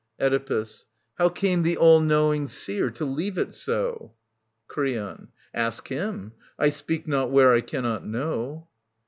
[0.19, 0.87] Oedipus.
[1.19, 4.15] How came vhe all knowing seer to leave it so?
[4.67, 5.27] Creon.
[5.53, 8.67] Ask him I 1 speak not where I cannot know.